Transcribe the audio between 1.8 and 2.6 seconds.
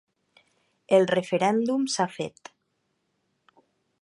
s’ha fet.